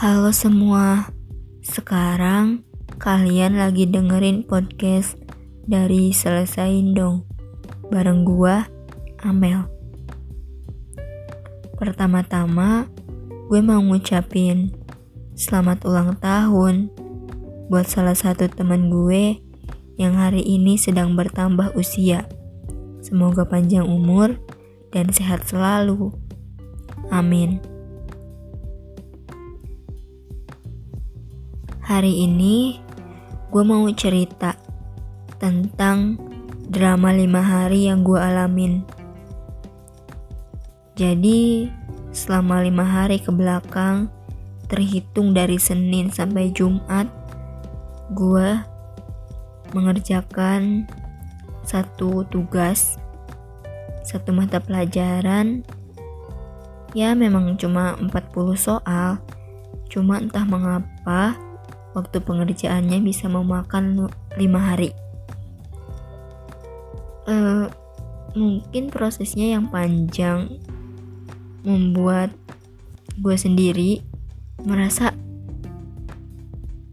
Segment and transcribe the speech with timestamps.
[0.00, 1.12] Halo semua,
[1.60, 2.64] sekarang
[2.96, 5.12] kalian lagi dengerin podcast
[5.68, 7.28] dari Selesain Dong
[7.92, 8.64] bareng gua,
[9.20, 9.68] Amel.
[11.76, 12.88] Pertama-tama,
[13.52, 14.72] gue mau ngucapin
[15.36, 16.88] selamat ulang tahun
[17.68, 19.36] buat salah satu teman gue
[20.00, 22.24] yang hari ini sedang bertambah usia.
[23.04, 24.32] Semoga panjang umur
[24.96, 26.08] dan sehat selalu.
[27.12, 27.69] Amin.
[31.90, 32.78] Hari ini
[33.50, 34.54] gue mau cerita
[35.42, 36.14] tentang
[36.70, 38.86] drama lima hari yang gue alamin.
[40.94, 41.66] Jadi
[42.14, 44.06] selama lima hari ke belakang,
[44.70, 47.10] terhitung dari Senin sampai Jumat,
[48.14, 48.62] gue
[49.74, 50.86] mengerjakan
[51.66, 53.02] satu tugas,
[54.06, 55.66] satu mata pelajaran,
[56.94, 58.14] ya memang cuma 40
[58.54, 59.18] soal,
[59.90, 61.49] cuma entah mengapa
[61.94, 64.94] waktu pengerjaannya bisa memakan lima hari.
[67.26, 67.70] Uh,
[68.34, 70.58] mungkin prosesnya yang panjang
[71.66, 72.32] membuat
[73.20, 74.00] gue sendiri
[74.62, 75.12] merasa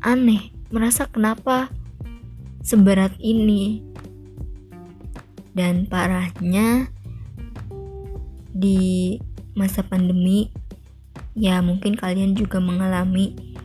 [0.02, 1.72] aneh, merasa kenapa
[2.64, 3.84] seberat ini.
[5.58, 6.94] Dan parahnya
[8.54, 9.17] di
[9.58, 10.54] masa pandemi
[11.34, 13.57] ya mungkin kalian juga mengalami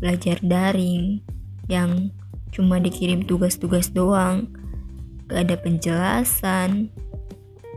[0.00, 1.20] belajar daring
[1.68, 2.10] yang
[2.50, 4.50] cuma dikirim tugas-tugas doang,
[5.30, 6.90] gak ada penjelasan,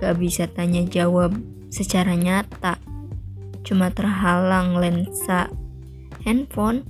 [0.02, 1.36] gak bisa tanya jawab
[1.70, 2.82] secara nyata,
[3.62, 5.52] cuma terhalang lensa
[6.26, 6.88] handphone.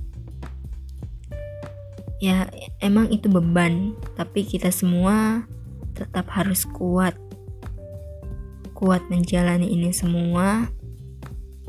[2.22, 2.48] Ya,
[2.80, 5.44] emang itu beban, tapi kita semua
[5.92, 7.12] tetap harus kuat.
[8.72, 10.72] Kuat menjalani ini semua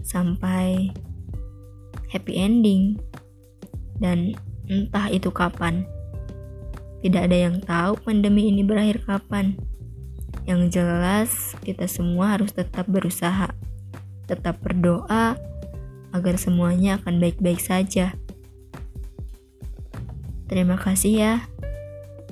[0.05, 0.93] sampai
[2.07, 2.95] happy ending
[4.01, 4.35] dan
[4.67, 5.85] entah itu kapan.
[7.05, 9.53] Tidak ada yang tahu pandemi ini berakhir kapan.
[10.45, 13.53] Yang jelas, kita semua harus tetap berusaha,
[14.25, 15.37] tetap berdoa
[16.13, 18.17] agar semuanya akan baik-baik saja.
[20.45, 21.33] Terima kasih ya.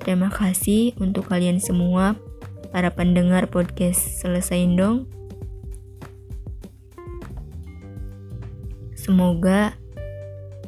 [0.03, 2.17] Terima kasih untuk kalian semua,
[2.73, 5.05] para pendengar podcast Selesain Dong.
[8.97, 9.75] Semoga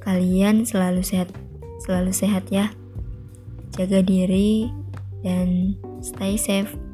[0.06, 1.34] Kalian selalu sehat,
[1.82, 2.70] selalu sehat ya.
[3.74, 4.70] Jaga diri
[5.26, 5.74] dan
[6.06, 6.85] stay safe.